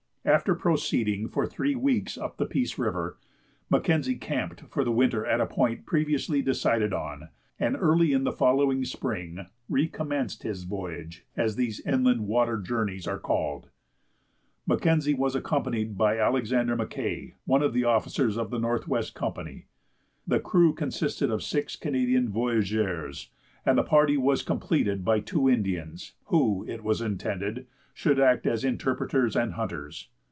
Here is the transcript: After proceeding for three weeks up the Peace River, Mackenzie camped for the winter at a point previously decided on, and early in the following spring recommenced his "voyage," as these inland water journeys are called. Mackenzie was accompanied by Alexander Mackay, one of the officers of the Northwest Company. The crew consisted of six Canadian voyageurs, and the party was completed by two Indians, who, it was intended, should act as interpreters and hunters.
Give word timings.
After 0.23 0.53
proceeding 0.53 1.29
for 1.29 1.47
three 1.47 1.73
weeks 1.73 2.15
up 2.15 2.37
the 2.37 2.45
Peace 2.45 2.77
River, 2.77 3.17
Mackenzie 3.71 4.17
camped 4.19 4.61
for 4.69 4.83
the 4.83 4.91
winter 4.91 5.25
at 5.25 5.41
a 5.41 5.47
point 5.47 5.87
previously 5.87 6.43
decided 6.43 6.93
on, 6.93 7.29
and 7.59 7.75
early 7.75 8.13
in 8.13 8.23
the 8.23 8.31
following 8.31 8.85
spring 8.85 9.47
recommenced 9.67 10.43
his 10.43 10.61
"voyage," 10.61 11.25
as 11.35 11.55
these 11.55 11.79
inland 11.87 12.27
water 12.27 12.59
journeys 12.61 13.07
are 13.07 13.17
called. 13.17 13.71
Mackenzie 14.67 15.15
was 15.15 15.33
accompanied 15.35 15.97
by 15.97 16.19
Alexander 16.19 16.75
Mackay, 16.75 17.33
one 17.45 17.63
of 17.63 17.73
the 17.73 17.83
officers 17.85 18.37
of 18.37 18.51
the 18.51 18.59
Northwest 18.59 19.15
Company. 19.15 19.65
The 20.27 20.39
crew 20.39 20.75
consisted 20.75 21.31
of 21.31 21.41
six 21.41 21.75
Canadian 21.75 22.29
voyageurs, 22.29 23.31
and 23.65 23.75
the 23.75 23.83
party 23.83 24.17
was 24.17 24.43
completed 24.43 25.03
by 25.03 25.19
two 25.19 25.49
Indians, 25.49 26.13
who, 26.25 26.63
it 26.67 26.83
was 26.83 27.01
intended, 27.01 27.65
should 27.93 28.17
act 28.19 28.47
as 28.47 28.63
interpreters 28.63 29.35
and 29.35 29.53
hunters. 29.53 30.07